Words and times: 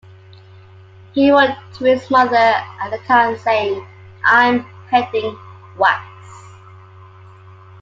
He 1.13 1.29
wrote 1.31 1.55
to 1.75 1.83
his 1.85 2.09
mother 2.09 2.35
at 2.35 2.89
the 2.89 2.97
time, 3.05 3.37
saying, 3.37 3.85
I'm 4.25 4.61
heading 4.89 5.37
west. 5.77 6.55